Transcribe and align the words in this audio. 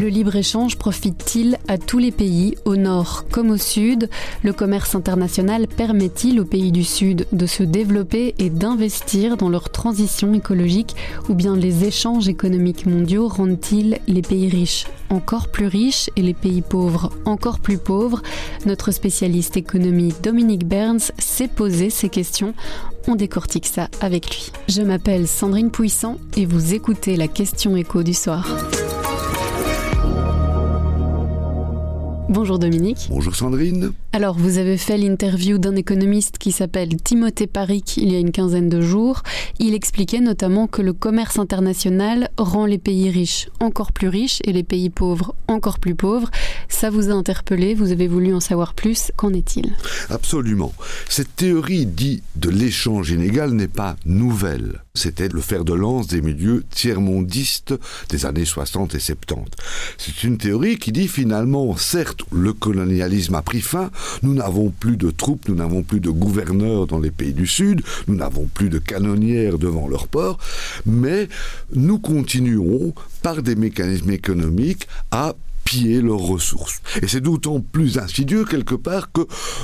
Le 0.00 0.06
libre-échange 0.06 0.78
profite-t-il 0.78 1.58
à 1.66 1.76
tous 1.76 1.98
les 1.98 2.12
pays, 2.12 2.54
au 2.64 2.76
nord 2.76 3.24
comme 3.32 3.50
au 3.50 3.56
sud? 3.56 4.08
Le 4.44 4.52
commerce 4.52 4.94
international 4.94 5.66
permet-il 5.66 6.38
aux 6.38 6.44
pays 6.44 6.70
du 6.70 6.84
sud 6.84 7.26
de 7.32 7.46
se 7.46 7.64
développer 7.64 8.36
et 8.38 8.48
d'investir 8.48 9.36
dans 9.36 9.48
leur 9.48 9.70
transition 9.70 10.32
écologique? 10.34 10.94
Ou 11.28 11.34
bien 11.34 11.56
les 11.56 11.84
échanges 11.84 12.28
économiques 12.28 12.86
mondiaux 12.86 13.26
rendent-ils 13.26 13.98
les 14.06 14.22
pays 14.22 14.48
riches 14.48 14.86
encore 15.10 15.48
plus 15.48 15.66
riches 15.66 16.10
et 16.14 16.22
les 16.22 16.34
pays 16.34 16.62
pauvres 16.62 17.10
encore 17.24 17.58
plus 17.58 17.78
pauvres? 17.78 18.22
Notre 18.66 18.92
spécialiste 18.92 19.56
économie 19.56 20.14
Dominique 20.22 20.68
Burns 20.68 21.10
s'est 21.18 21.48
posé 21.48 21.90
ces 21.90 22.08
questions. 22.08 22.54
On 23.08 23.16
décortique 23.16 23.66
ça 23.66 23.88
avec 24.00 24.30
lui. 24.30 24.52
Je 24.68 24.82
m'appelle 24.82 25.26
Sandrine 25.26 25.72
Puissant 25.72 26.18
et 26.36 26.46
vous 26.46 26.72
écoutez 26.72 27.16
la 27.16 27.26
question 27.26 27.74
écho 27.74 28.04
du 28.04 28.14
soir. 28.14 28.46
Bonjour 32.28 32.58
Dominique. 32.58 33.08
Bonjour 33.08 33.34
Sandrine. 33.34 33.92
Alors, 34.12 34.36
vous 34.36 34.58
avez 34.58 34.76
fait 34.76 34.98
l'interview 34.98 35.56
d'un 35.56 35.74
économiste 35.76 36.36
qui 36.36 36.52
s'appelle 36.52 36.94
Timothée 37.02 37.46
Paric 37.46 37.96
il 37.96 38.12
y 38.12 38.16
a 38.16 38.18
une 38.18 38.32
quinzaine 38.32 38.68
de 38.68 38.82
jours. 38.82 39.22
Il 39.58 39.72
expliquait 39.72 40.20
notamment 40.20 40.66
que 40.66 40.82
le 40.82 40.92
commerce 40.92 41.38
international 41.38 42.28
rend 42.36 42.66
les 42.66 42.76
pays 42.76 43.08
riches 43.08 43.48
encore 43.60 43.92
plus 43.92 44.08
riches 44.08 44.40
et 44.44 44.52
les 44.52 44.62
pays 44.62 44.90
pauvres 44.90 45.34
encore 45.46 45.78
plus 45.78 45.94
pauvres. 45.94 46.30
Ça 46.68 46.90
vous 46.90 47.08
a 47.08 47.14
interpellé, 47.14 47.74
vous 47.74 47.92
avez 47.92 48.08
voulu 48.08 48.34
en 48.34 48.40
savoir 48.40 48.74
plus. 48.74 49.10
Qu'en 49.16 49.32
est-il? 49.32 49.74
Absolument. 50.10 50.74
Cette 51.08 51.34
théorie 51.34 51.86
dite 51.86 52.24
de 52.36 52.50
l'échange 52.50 53.10
inégal 53.10 53.52
n'est 53.52 53.68
pas 53.68 53.96
nouvelle. 54.04 54.82
C'était 54.98 55.28
le 55.28 55.40
fer 55.40 55.64
de 55.64 55.74
lance 55.74 56.08
des 56.08 56.20
milieux 56.20 56.64
tiers-mondistes 56.70 57.74
des 58.08 58.26
années 58.26 58.44
60 58.44 58.96
et 58.96 58.98
70. 58.98 59.44
C'est 59.96 60.24
une 60.24 60.38
théorie 60.38 60.76
qui 60.76 60.90
dit 60.90 61.06
finalement, 61.06 61.76
certes, 61.76 62.22
le 62.32 62.52
colonialisme 62.52 63.36
a 63.36 63.42
pris 63.42 63.60
fin, 63.60 63.90
nous 64.22 64.34
n'avons 64.34 64.70
plus 64.70 64.96
de 64.96 65.10
troupes, 65.10 65.48
nous 65.48 65.54
n'avons 65.54 65.82
plus 65.82 66.00
de 66.00 66.10
gouverneurs 66.10 66.86
dans 66.86 66.98
les 66.98 67.12
pays 67.12 67.32
du 67.32 67.46
Sud, 67.46 67.82
nous 68.08 68.16
n'avons 68.16 68.48
plus 68.52 68.70
de 68.70 68.78
canonnières 68.78 69.58
devant 69.58 69.86
leurs 69.86 70.08
ports, 70.08 70.38
mais 70.84 71.28
nous 71.74 71.98
continuons, 71.98 72.92
par 73.22 73.42
des 73.42 73.54
mécanismes 73.54 74.10
économiques, 74.10 74.88
à 75.10 75.34
piller 75.68 76.00
leurs 76.00 76.16
ressources. 76.16 76.80
Et 77.02 77.08
c'est 77.08 77.20
d'autant 77.20 77.60
plus 77.60 77.98
insidieux 77.98 78.46
quelque 78.46 78.74
part 78.74 79.12
que 79.12 79.20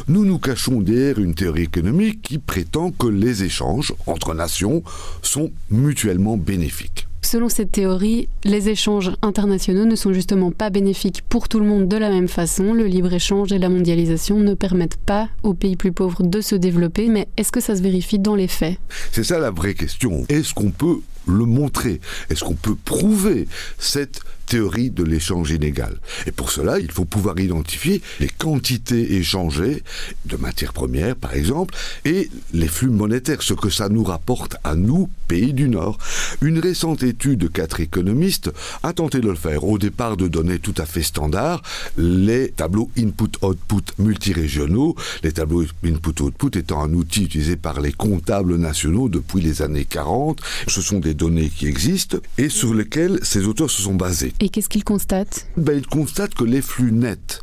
nous 0.06 0.26
nous 0.26 0.38
cachons 0.38 0.82
derrière 0.82 1.18
une 1.18 1.34
théorie 1.34 1.62
économique 1.62 2.20
qui 2.20 2.36
prétend 2.36 2.90
que 2.90 3.06
les 3.06 3.42
échanges 3.42 3.94
entre 4.06 4.34
nations 4.34 4.82
sont 5.22 5.50
mutuellement 5.70 6.36
bénéfiques. 6.36 7.08
Selon 7.22 7.48
cette 7.48 7.72
théorie, 7.72 8.28
les 8.44 8.68
échanges 8.68 9.12
internationaux 9.22 9.86
ne 9.86 9.96
sont 9.96 10.12
justement 10.12 10.50
pas 10.50 10.68
bénéfiques 10.68 11.22
pour 11.26 11.48
tout 11.48 11.58
le 11.58 11.64
monde 11.64 11.88
de 11.88 11.96
la 11.96 12.10
même 12.10 12.28
façon. 12.28 12.74
Le 12.74 12.84
libre-échange 12.84 13.50
et 13.50 13.58
la 13.58 13.70
mondialisation 13.70 14.40
ne 14.40 14.52
permettent 14.52 14.98
pas 14.98 15.30
aux 15.42 15.54
pays 15.54 15.76
plus 15.76 15.92
pauvres 15.92 16.22
de 16.22 16.42
se 16.42 16.54
développer, 16.54 17.08
mais 17.08 17.28
est-ce 17.38 17.50
que 17.50 17.60
ça 17.60 17.76
se 17.76 17.82
vérifie 17.82 18.18
dans 18.18 18.34
les 18.34 18.46
faits? 18.46 18.76
C'est 19.10 19.24
ça 19.24 19.38
la 19.38 19.50
vraie 19.50 19.72
question. 19.72 20.26
Est-ce 20.28 20.52
qu'on 20.52 20.70
peut 20.70 20.98
le 21.26 21.44
montrer 21.44 22.00
Est-ce 22.30 22.44
qu'on 22.44 22.54
peut 22.54 22.76
prouver 22.76 23.46
cette 23.78 24.20
théorie 24.46 24.90
de 24.90 25.02
l'échange 25.02 25.50
inégal? 25.50 25.96
Et 26.26 26.32
pour 26.32 26.50
cela, 26.50 26.78
il 26.78 26.90
faut 26.90 27.04
pouvoir 27.04 27.38
identifier 27.38 28.02
les 28.20 28.28
quantités 28.28 29.14
échangées 29.14 29.82
de 30.26 30.36
matières 30.36 30.72
premières, 30.72 31.16
par 31.16 31.34
exemple, 31.34 31.74
et 32.04 32.30
les 32.52 32.68
flux 32.68 32.90
monétaires, 32.90 33.42
ce 33.42 33.54
que 33.54 33.70
ça 33.70 33.88
nous 33.88 34.04
rapporte 34.04 34.56
à 34.64 34.74
nous, 34.74 35.08
pays 35.28 35.54
du 35.54 35.68
Nord. 35.68 35.98
Une 36.42 36.58
récente 36.58 37.02
étude 37.02 37.40
de 37.40 37.48
quatre 37.48 37.80
économistes 37.80 38.50
a 38.82 38.92
tenté 38.92 39.20
de 39.20 39.28
le 39.28 39.34
faire. 39.34 39.64
Au 39.64 39.78
départ, 39.78 40.16
de 40.16 40.28
données 40.28 40.58
tout 40.58 40.74
à 40.76 40.86
fait 40.86 41.02
standards, 41.02 41.62
les 41.96 42.50
tableaux 42.50 42.90
input-output 42.98 43.84
multirégionaux, 43.98 44.94
les 45.22 45.32
tableaux 45.32 45.64
input-output 45.84 46.56
étant 46.58 46.82
un 46.82 46.92
outil 46.92 47.24
utilisé 47.24 47.56
par 47.56 47.80
les 47.80 47.92
comptables 47.92 48.56
nationaux 48.56 49.08
depuis 49.08 49.40
les 49.40 49.62
années 49.62 49.84
40. 49.84 50.40
Ce 50.68 50.82
sont 50.82 50.98
des 50.98 51.13
données 51.14 51.48
qui 51.48 51.66
existent 51.66 52.18
et 52.38 52.48
sur 52.48 52.74
lesquelles 52.74 53.18
ces 53.22 53.46
auteurs 53.46 53.70
se 53.70 53.82
sont 53.82 53.94
basés. 53.94 54.32
Et 54.40 54.48
qu'est-ce 54.48 54.68
qu'ils 54.68 54.84
constatent? 54.84 55.46
Ben, 55.56 55.78
Ils 55.78 55.86
constatent 55.86 56.34
que 56.34 56.44
les 56.44 56.62
flux 56.62 56.92
nets 56.92 57.42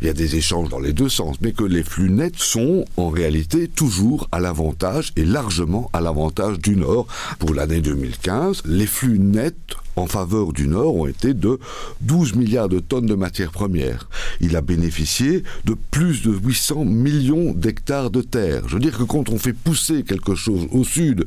il 0.00 0.06
y 0.06 0.10
a 0.10 0.14
des 0.14 0.36
échanges 0.36 0.70
dans 0.70 0.78
les 0.78 0.94
deux 0.94 1.10
sens, 1.10 1.36
mais 1.42 1.52
que 1.52 1.64
les 1.64 1.82
flux 1.82 2.08
nets 2.08 2.38
sont 2.38 2.86
en 2.96 3.10
réalité 3.10 3.68
toujours 3.68 4.28
à 4.32 4.40
l'avantage 4.40 5.12
et 5.16 5.24
largement 5.26 5.90
à 5.92 6.00
l'avantage 6.00 6.58
du 6.58 6.74
Nord. 6.74 7.06
Pour 7.38 7.52
l'année 7.52 7.82
2015, 7.82 8.62
les 8.64 8.86
flux 8.86 9.18
nets 9.18 9.54
en 9.96 10.06
faveur 10.06 10.54
du 10.54 10.68
Nord 10.68 10.96
ont 10.96 11.06
été 11.06 11.34
de 11.34 11.58
12 12.00 12.34
milliards 12.34 12.70
de 12.70 12.78
tonnes 12.78 13.06
de 13.06 13.14
matières 13.14 13.50
premières. 13.50 14.08
Il 14.40 14.56
a 14.56 14.62
bénéficié 14.62 15.42
de 15.66 15.76
plus 15.90 16.22
de 16.22 16.32
800 16.32 16.86
millions 16.86 17.52
d'hectares 17.52 18.10
de 18.10 18.22
terre. 18.22 18.62
Je 18.68 18.74
veux 18.74 18.80
dire 18.80 18.96
que 18.96 19.02
quand 19.02 19.28
on 19.28 19.38
fait 19.38 19.52
pousser 19.52 20.02
quelque 20.02 20.34
chose 20.34 20.66
au 20.72 20.82
Sud 20.84 21.26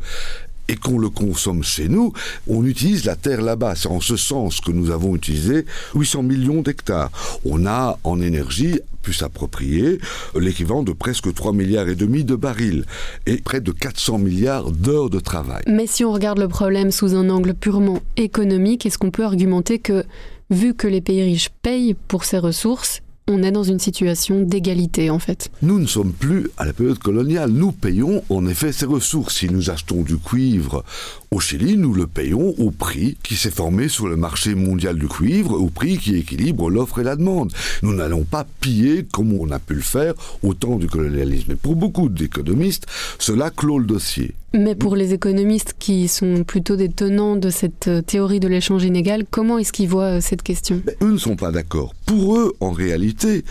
et 0.67 0.75
qu'on 0.75 0.97
le 0.97 1.09
consomme 1.09 1.63
chez 1.63 1.89
nous, 1.89 2.13
on 2.47 2.65
utilise 2.65 3.05
la 3.05 3.15
terre 3.15 3.41
là-bas. 3.41 3.75
C'est 3.75 3.89
en 3.89 4.01
ce 4.01 4.17
sens 4.17 4.61
que 4.61 4.71
nous 4.71 4.91
avons 4.91 5.15
utilisé 5.15 5.65
800 5.95 6.23
millions 6.23 6.61
d'hectares. 6.61 7.11
On 7.45 7.65
a 7.65 7.99
en 8.03 8.21
énergie 8.21 8.79
pu 9.01 9.13
s'approprier 9.13 9.99
l'équivalent 10.33 10.81
de 10.81 10.93
presque 10.93 11.31
3 11.31 11.53
milliards 11.53 11.89
et 11.89 11.95
demi 11.95 12.23
de 12.23 12.35
barils 12.35 12.85
et 13.25 13.37
près 13.37 13.61
de 13.61 13.71
400 13.71 14.17
milliards 14.17 14.71
d'heures 14.71 15.09
de 15.09 15.19
travail. 15.19 15.61
Mais 15.67 15.85
si 15.85 16.03
on 16.03 16.11
regarde 16.11 16.39
le 16.39 16.47
problème 16.47 16.89
sous 16.89 17.13
un 17.13 17.29
angle 17.29 17.53
purement 17.53 18.01
économique, 18.17 18.85
est-ce 18.85 18.97
qu'on 18.97 19.11
peut 19.11 19.25
argumenter 19.25 19.77
que 19.77 20.05
vu 20.49 20.73
que 20.73 20.87
les 20.87 21.01
pays 21.01 21.23
riches 21.23 21.49
payent 21.61 21.95
pour 22.07 22.23
ces 22.23 22.37
ressources, 22.37 23.01
on 23.27 23.41
est 23.41 23.51
dans 23.51 23.63
une 23.63 23.79
situation 23.79 24.41
d'égalité 24.41 25.09
en 25.09 25.19
fait. 25.19 25.49
Nous 25.61 25.79
ne 25.79 25.85
sommes 25.85 26.11
plus 26.11 26.49
à 26.57 26.65
la 26.65 26.73
période 26.73 26.99
coloniale. 26.99 27.51
Nous 27.51 27.71
payons 27.71 28.23
en 28.29 28.45
effet 28.47 28.71
ces 28.71 28.85
ressources. 28.85 29.37
Si 29.37 29.49
nous 29.49 29.69
achetons 29.69 30.01
du 30.01 30.17
cuivre 30.17 30.83
au 31.31 31.39
Chili, 31.39 31.77
nous 31.77 31.93
le 31.93 32.05
payons 32.05 32.53
au 32.57 32.71
prix 32.71 33.17
qui 33.23 33.35
s'est 33.35 33.49
formé 33.49 33.87
sur 33.87 34.07
le 34.07 34.17
marché 34.17 34.55
mondial 34.55 34.97
du 34.97 35.07
cuivre, 35.07 35.53
au 35.53 35.69
prix 35.69 35.97
qui 35.97 36.15
équilibre 36.15 36.69
l'offre 36.69 36.99
et 36.99 37.03
la 37.03 37.15
demande. 37.15 37.53
Nous 37.81 37.93
n'allons 37.93 38.23
pas 38.23 38.45
piller 38.59 39.05
comme 39.11 39.33
on 39.33 39.51
a 39.51 39.59
pu 39.59 39.75
le 39.75 39.81
faire 39.81 40.13
au 40.43 40.53
temps 40.53 40.75
du 40.75 40.87
colonialisme. 40.87 41.53
Et 41.53 41.55
pour 41.55 41.75
beaucoup 41.75 42.09
d'économistes, 42.09 42.87
cela 43.19 43.49
clôt 43.49 43.79
le 43.79 43.85
dossier. 43.85 44.35
Mais 44.55 44.75
pour 44.75 44.95
les 44.95 45.15
économistes 45.15 45.73
qui 45.79 46.07
sont 46.07 46.43
plutôt 46.43 46.75
des 46.75 46.89
tenants 46.89 47.35
de 47.35 47.49
cette 47.49 47.87
euh, 47.87 48.01
théorie 48.03 48.39
de 48.39 48.47
l'échange 48.47 48.83
inégal, 48.83 49.25
comment 49.27 49.57
est-ce 49.57 49.73
qu'ils 49.73 49.89
voient 49.89 50.17
euh, 50.17 50.21
cette 50.21 50.43
question? 50.43 50.79
Eux 51.01 51.11
ne 51.11 51.17
sont 51.17 51.35
pas 51.35 51.51
d'accord. 51.51 51.95
Pour 52.05 52.37
eux, 52.37 52.53
en 52.59 52.69
réalité, 52.69 53.45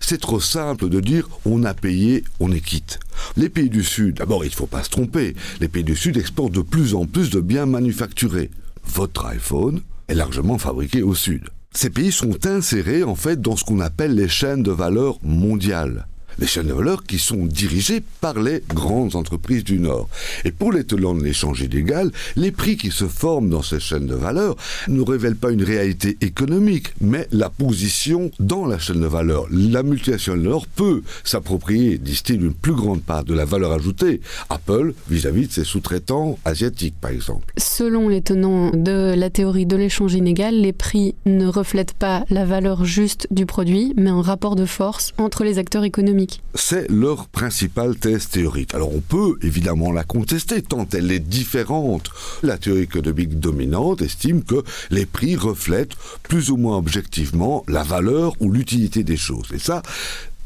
c'est 0.00 0.18
trop 0.18 0.40
simple 0.40 0.88
de 0.88 1.00
dire 1.00 1.28
on 1.44 1.62
a 1.64 1.74
payé, 1.74 2.24
on 2.40 2.50
est 2.52 2.62
quitte. 2.62 3.00
Les 3.36 3.50
pays 3.50 3.68
du 3.68 3.84
Sud, 3.84 4.16
d'abord, 4.16 4.44
il 4.46 4.48
ne 4.48 4.54
faut 4.54 4.66
pas 4.66 4.82
se 4.82 4.88
tromper, 4.88 5.34
les 5.60 5.68
pays 5.68 5.84
du 5.84 5.94
Sud 5.94 6.16
exportent 6.16 6.54
de 6.54 6.62
plus 6.62 6.94
en 6.94 7.04
plus 7.04 7.28
de 7.28 7.40
biens 7.40 7.66
manufacturés. 7.66 8.50
Votre 8.82 9.26
iPhone 9.26 9.82
est 10.08 10.14
largement 10.14 10.56
fabriqué 10.56 11.02
au 11.02 11.14
Sud. 11.14 11.50
Ces 11.74 11.90
pays 11.90 12.12
sont 12.12 12.46
insérés 12.46 13.02
en 13.02 13.14
fait 13.14 13.42
dans 13.42 13.56
ce 13.56 13.64
qu'on 13.64 13.80
appelle 13.80 14.14
les 14.14 14.28
chaînes 14.28 14.62
de 14.62 14.70
valeur 14.70 15.18
mondiales 15.22 16.06
les 16.38 16.46
chaînes 16.46 16.66
de 16.66 16.72
valeur 16.72 17.04
qui 17.04 17.18
sont 17.18 17.46
dirigées 17.46 18.02
par 18.20 18.38
les 18.38 18.62
grandes 18.68 19.16
entreprises 19.16 19.64
du 19.64 19.78
Nord. 19.78 20.08
Et 20.44 20.52
pour 20.52 20.72
les 20.72 20.84
tenants 20.84 21.14
de 21.14 21.22
l'échange 21.22 21.60
illégal, 21.60 22.10
les 22.36 22.50
prix 22.50 22.76
qui 22.76 22.90
se 22.90 23.06
forment 23.06 23.48
dans 23.50 23.62
ces 23.62 23.80
chaînes 23.80 24.06
de 24.06 24.14
valeur 24.14 24.56
ne 24.88 25.00
révèlent 25.00 25.36
pas 25.36 25.50
une 25.50 25.62
réalité 25.62 26.16
économique, 26.20 26.88
mais 27.00 27.26
la 27.32 27.50
position 27.50 28.30
dans 28.40 28.66
la 28.66 28.78
chaîne 28.78 29.00
de 29.00 29.06
valeur. 29.06 29.46
La 29.50 29.82
multinationale 29.82 30.40
Nord 30.40 30.66
peut 30.66 31.02
s'approprier, 31.24 31.98
disent-ils, 31.98 32.42
une 32.42 32.54
plus 32.54 32.74
grande 32.74 33.02
part 33.02 33.24
de 33.24 33.34
la 33.34 33.44
valeur 33.44 33.72
ajoutée. 33.72 34.20
Apple 34.50 34.94
vis-à-vis 35.08 35.48
de 35.48 35.52
ses 35.52 35.64
sous-traitants 35.64 36.38
asiatiques, 36.44 36.94
par 37.00 37.10
exemple. 37.10 37.52
Selon 37.56 38.08
les 38.08 38.22
tenants 38.22 38.70
de 38.70 39.14
la 39.16 39.30
théorie 39.30 39.66
de 39.66 39.76
l'échange 39.76 40.14
inégal, 40.14 40.54
les 40.54 40.72
prix 40.72 41.14
ne 41.24 41.46
reflètent 41.46 41.94
pas 41.94 42.24
la 42.30 42.44
valeur 42.44 42.84
juste 42.84 43.26
du 43.30 43.46
produit, 43.46 43.92
mais 43.96 44.10
un 44.10 44.22
rapport 44.22 44.56
de 44.56 44.66
force 44.66 45.12
entre 45.18 45.44
les 45.44 45.58
acteurs 45.58 45.84
économiques. 45.84 46.25
C'est 46.54 46.90
leur 46.90 47.28
principale 47.28 47.96
thèse 47.96 48.28
théorique. 48.28 48.74
Alors 48.74 48.94
on 48.94 49.00
peut 49.00 49.38
évidemment 49.42 49.92
la 49.92 50.04
contester 50.04 50.62
tant 50.62 50.86
elle 50.92 51.10
est 51.10 51.20
différente. 51.20 52.10
La 52.42 52.58
théorie 52.58 52.82
économique 52.82 53.38
dominante 53.38 54.02
estime 54.02 54.42
que 54.42 54.62
les 54.90 55.06
prix 55.06 55.36
reflètent 55.36 55.94
plus 56.22 56.50
ou 56.50 56.56
moins 56.56 56.76
objectivement 56.76 57.64
la 57.68 57.82
valeur 57.82 58.34
ou 58.40 58.50
l'utilité 58.50 59.04
des 59.04 59.16
choses. 59.16 59.48
Et 59.52 59.58
ça, 59.58 59.82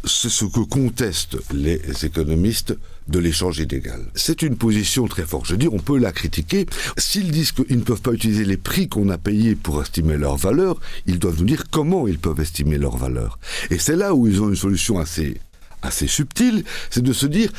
c'est 0.05 0.31
ce 0.31 0.47
que 0.47 0.61
contestent 0.61 1.37
les 1.53 1.81
économistes 2.05 2.75
de 3.09 3.19
l'échange 3.19 3.59
illégal. 3.59 4.01
C'est 4.15 4.43
une 4.43 4.57
position 4.57 5.07
très 5.07 5.27
forte. 5.27 5.47
Je 5.47 5.53
veux 5.53 5.59
dire, 5.59 5.75
on 5.75 5.79
peut 5.79 5.99
la 5.99 6.13
critiquer. 6.13 6.67
S'ils 6.97 7.31
disent 7.31 7.53
qu'ils 7.53 7.79
ne 7.79 7.83
peuvent 7.83 8.01
pas 8.01 8.13
utiliser 8.13 8.45
les 8.45 8.57
prix 8.57 8.89
qu'on 8.89 9.11
a 9.11 9.19
payés 9.19 9.57
pour 9.57 9.83
estimer 9.83 10.17
leur 10.17 10.37
valeur, 10.37 10.81
ils 11.07 11.19
doivent 11.19 11.39
nous 11.41 11.47
dire 11.47 11.65
comment 11.71 12.07
ils 12.07 12.19
peuvent 12.19 12.41
estimer 12.41 12.79
leur 12.79 12.97
valeur. 12.97 13.39
Et 13.71 13.79
c'est 13.79 13.97
là 13.97 14.15
où 14.15 14.27
ils 14.27 14.41
ont 14.43 14.49
une 14.49 14.57
solution 14.57 14.99
assez 14.99 15.39
assez 15.83 16.07
subtil, 16.07 16.65
c'est 16.91 17.03
de 17.03 17.13
se 17.13 17.27
dire 17.27 17.51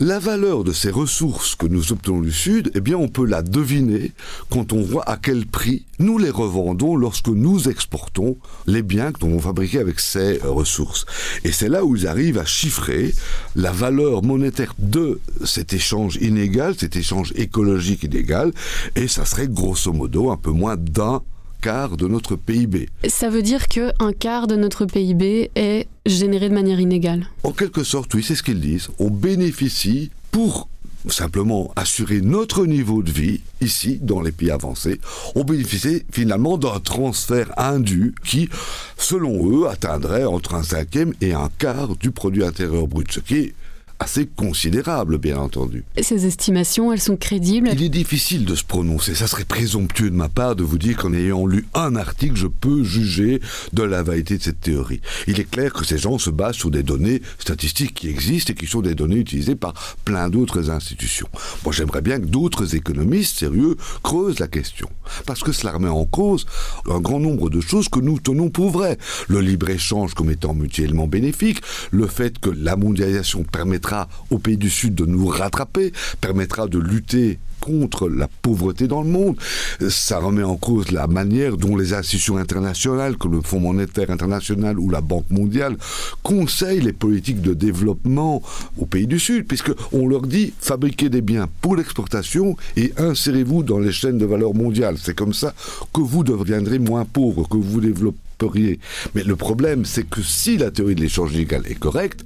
la 0.00 0.18
valeur 0.18 0.64
de 0.64 0.72
ces 0.72 0.90
ressources 0.90 1.54
que 1.54 1.66
nous 1.66 1.92
obtenons 1.92 2.20
du 2.20 2.32
Sud, 2.32 2.70
eh 2.74 2.80
bien 2.80 2.96
on 2.96 3.08
peut 3.08 3.26
la 3.26 3.42
deviner 3.42 4.12
quand 4.48 4.72
on 4.72 4.80
voit 4.80 5.08
à 5.08 5.16
quel 5.16 5.46
prix 5.46 5.84
nous 5.98 6.16
les 6.18 6.30
revendons 6.30 6.96
lorsque 6.96 7.28
nous 7.28 7.68
exportons 7.68 8.36
les 8.66 8.82
biens 8.82 9.12
que 9.12 9.26
nous 9.26 9.38
avons 9.38 9.50
avec 9.50 10.00
ces 10.00 10.38
ressources. 10.42 11.04
Et 11.44 11.52
c'est 11.52 11.68
là 11.68 11.84
où 11.84 11.96
ils 11.96 12.06
arrivent 12.06 12.38
à 12.38 12.44
chiffrer 12.44 13.14
la 13.56 13.72
valeur 13.72 14.22
monétaire 14.22 14.74
de 14.78 15.20
cet 15.44 15.72
échange 15.72 16.16
inégal, 16.20 16.74
cet 16.78 16.96
échange 16.96 17.32
écologique 17.36 18.04
inégal, 18.04 18.52
et 18.96 19.08
ça 19.08 19.24
serait 19.24 19.48
grosso 19.48 19.92
modo 19.92 20.30
un 20.30 20.36
peu 20.36 20.50
moins 20.50 20.76
d'un 20.76 21.22
quart 21.60 21.96
de 21.96 22.08
notre 22.08 22.36
PIB. 22.36 22.88
Ça 23.08 23.28
veut 23.28 23.42
dire 23.42 23.68
qu'un 23.68 24.12
quart 24.18 24.46
de 24.46 24.56
notre 24.56 24.86
PIB 24.86 25.50
est 25.54 25.86
généré 26.06 26.48
de 26.48 26.54
manière 26.54 26.80
inégale 26.80 27.26
En 27.42 27.52
quelque 27.52 27.84
sorte, 27.84 28.12
oui, 28.14 28.22
c'est 28.22 28.34
ce 28.34 28.42
qu'ils 28.42 28.60
disent. 28.60 28.88
On 28.98 29.10
bénéficie 29.10 30.10
pour 30.30 30.68
simplement 31.08 31.72
assurer 31.76 32.20
notre 32.20 32.66
niveau 32.66 33.02
de 33.02 33.10
vie 33.10 33.40
ici, 33.60 33.98
dans 34.02 34.20
les 34.20 34.32
pays 34.32 34.50
avancés, 34.50 35.00
on 35.34 35.44
bénéficie 35.44 36.02
finalement 36.12 36.58
d'un 36.58 36.78
transfert 36.80 37.52
indu 37.58 38.14
qui, 38.24 38.48
selon 38.98 39.50
eux, 39.50 39.68
atteindrait 39.68 40.24
entre 40.24 40.54
un 40.54 40.62
cinquième 40.62 41.14
et 41.20 41.32
un 41.32 41.48
quart 41.58 41.96
du 41.96 42.10
produit 42.10 42.44
intérieur 42.44 42.86
brut, 42.86 43.10
ce 43.10 43.20
qui 43.20 43.36
est 43.36 43.54
assez 44.00 44.26
considérable, 44.26 45.18
bien 45.18 45.36
entendu. 45.36 45.84
Ces 46.00 46.26
estimations, 46.26 46.92
elles 46.92 47.00
sont 47.00 47.16
crédibles? 47.16 47.68
Il 47.72 47.82
est 47.82 47.90
difficile 47.90 48.46
de 48.46 48.54
se 48.54 48.64
prononcer. 48.64 49.14
Ça 49.14 49.26
serait 49.26 49.44
présomptueux 49.44 50.10
de 50.10 50.16
ma 50.16 50.28
part 50.28 50.56
de 50.56 50.64
vous 50.64 50.78
dire 50.78 50.96
qu'en 50.96 51.12
ayant 51.12 51.46
lu 51.46 51.68
un 51.74 51.94
article, 51.96 52.34
je 52.34 52.46
peux 52.46 52.82
juger 52.82 53.40
de 53.74 53.82
la 53.82 54.02
validité 54.02 54.38
de 54.38 54.42
cette 54.42 54.60
théorie. 54.60 55.00
Il 55.26 55.38
est 55.38 55.48
clair 55.48 55.72
que 55.72 55.84
ces 55.84 55.98
gens 55.98 56.18
se 56.18 56.30
basent 56.30 56.56
sur 56.56 56.70
des 56.70 56.82
données 56.82 57.20
statistiques 57.38 57.94
qui 57.94 58.08
existent 58.08 58.52
et 58.52 58.56
qui 58.56 58.66
sont 58.66 58.80
des 58.80 58.94
données 58.94 59.16
utilisées 59.16 59.54
par 59.54 59.74
plein 60.04 60.30
d'autres 60.30 60.70
institutions. 60.70 61.28
Moi, 61.64 61.72
j'aimerais 61.72 62.02
bien 62.02 62.18
que 62.18 62.26
d'autres 62.26 62.74
économistes 62.74 63.38
sérieux 63.38 63.76
creusent 64.02 64.40
la 64.40 64.48
question. 64.48 64.88
Parce 65.26 65.40
que 65.40 65.52
cela 65.52 65.72
remet 65.72 65.88
en 65.88 66.04
cause 66.04 66.46
un 66.88 67.00
grand 67.00 67.20
nombre 67.20 67.50
de 67.50 67.60
choses 67.60 67.88
que 67.88 68.00
nous 68.00 68.18
tenons 68.18 68.50
pour 68.50 68.70
vraies. 68.70 68.98
Le 69.28 69.40
libre-échange 69.40 70.14
comme 70.14 70.30
étant 70.30 70.54
mutuellement 70.54 71.06
bénéfique, 71.06 71.62
le 71.90 72.06
fait 72.06 72.38
que 72.38 72.50
la 72.50 72.76
mondialisation 72.76 73.44
permettra 73.44 74.08
aux 74.30 74.38
pays 74.38 74.56
du 74.56 74.70
Sud 74.70 74.94
de 74.94 75.06
nous 75.06 75.26
rattraper, 75.26 75.92
permettra 76.20 76.66
de 76.66 76.78
lutter 76.78 77.38
contre 77.60 78.08
la 78.08 78.28
pauvreté 78.42 78.88
dans 78.88 79.02
le 79.02 79.08
monde. 79.08 79.36
Ça 79.88 80.18
remet 80.18 80.42
en 80.42 80.56
cause 80.56 80.90
la 80.90 81.06
manière 81.06 81.56
dont 81.56 81.76
les 81.76 81.94
institutions 81.94 82.36
internationales, 82.36 83.16
comme 83.16 83.32
le 83.32 83.42
Fonds 83.42 83.60
monétaire 83.60 84.10
international 84.10 84.78
ou 84.78 84.90
la 84.90 85.00
Banque 85.00 85.30
mondiale, 85.30 85.76
conseillent 86.22 86.80
les 86.80 86.92
politiques 86.92 87.42
de 87.42 87.54
développement 87.54 88.42
aux 88.78 88.86
pays 88.86 89.06
du 89.06 89.18
Sud, 89.18 89.46
puisque 89.46 89.72
on 89.92 90.06
leur 90.06 90.22
dit 90.22 90.52
fabriquez 90.58 91.08
des 91.08 91.20
biens 91.20 91.48
pour 91.60 91.76
l'exportation 91.76 92.56
et 92.76 92.92
insérez-vous 92.96 93.62
dans 93.62 93.78
les 93.78 93.92
chaînes 93.92 94.18
de 94.18 94.26
valeur 94.26 94.54
mondiale. 94.54 94.96
C'est 94.98 95.14
comme 95.14 95.34
ça 95.34 95.54
que 95.92 96.00
vous 96.00 96.24
deviendrez 96.24 96.78
moins 96.78 97.04
pauvre, 97.04 97.48
que 97.48 97.56
vous 97.56 97.80
développeriez. 97.80 98.80
Mais 99.14 99.22
le 99.22 99.36
problème, 99.36 99.84
c'est 99.84 100.08
que 100.08 100.22
si 100.22 100.56
la 100.56 100.70
théorie 100.70 100.94
de 100.94 101.00
l'échange 101.00 101.32
légal 101.32 101.62
est 101.68 101.78
correcte, 101.78 102.24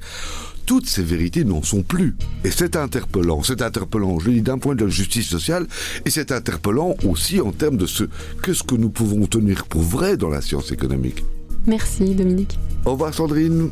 toutes 0.66 0.88
ces 0.88 1.02
vérités 1.02 1.44
n'en 1.44 1.62
sont 1.62 1.82
plus. 1.82 2.16
Et 2.44 2.50
c'est 2.50 2.76
interpellant, 2.76 3.42
c'est 3.42 3.62
interpellant, 3.62 4.18
je 4.18 4.30
dis 4.30 4.42
d'un 4.42 4.58
point 4.58 4.74
de 4.74 4.84
vue 4.84 4.90
justice 4.90 5.28
sociale, 5.28 5.66
et 6.04 6.10
c'est 6.10 6.32
interpellant 6.32 6.94
aussi 7.04 7.40
en 7.40 7.52
termes 7.52 7.76
de 7.76 7.86
ce 7.86 8.04
que 8.42 8.52
ce 8.52 8.62
que 8.62 8.74
nous 8.74 8.90
pouvons 8.90 9.26
tenir 9.26 9.64
pour 9.66 9.82
vrai 9.82 10.16
dans 10.16 10.30
la 10.30 10.40
science 10.40 10.72
économique. 10.72 11.24
Merci 11.66 12.14
Dominique. 12.14 12.58
Au 12.84 12.92
revoir 12.92 13.14
Sandrine. 13.14 13.70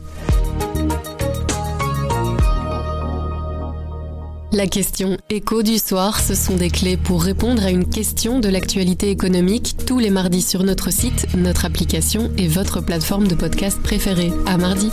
La 4.54 4.66
question 4.66 5.16
écho 5.30 5.62
du 5.62 5.78
soir, 5.78 6.20
ce 6.20 6.34
sont 6.34 6.56
des 6.56 6.68
clés 6.68 6.98
pour 6.98 7.22
répondre 7.22 7.64
à 7.64 7.70
une 7.70 7.88
question 7.88 8.38
de 8.38 8.50
l'actualité 8.50 9.08
économique 9.08 9.76
tous 9.86 9.98
les 9.98 10.10
mardis 10.10 10.42
sur 10.42 10.62
notre 10.62 10.92
site, 10.92 11.26
notre 11.34 11.64
application 11.64 12.30
et 12.36 12.48
votre 12.48 12.82
plateforme 12.82 13.28
de 13.28 13.34
podcast 13.34 13.80
préférée. 13.82 14.30
À 14.44 14.58
mardi. 14.58 14.90